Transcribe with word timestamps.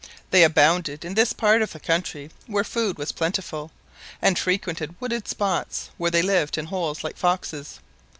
They 0.31 0.43
abounded 0.43 1.05
in 1.05 1.13
this 1.13 1.31
part 1.31 1.61
of 1.61 1.73
the 1.73 1.79
country, 1.79 2.31
where 2.47 2.63
food 2.63 2.97
was 2.97 3.11
plentiful; 3.11 3.69
and 4.19 4.39
frequented 4.39 4.99
wooded 4.99 5.27
spots, 5.27 5.91
where 5.99 6.09
they 6.09 6.23
lived 6.23 6.57
in 6.57 6.65
holes 6.65 7.03
like 7.03 7.17
foxes. 7.17 7.79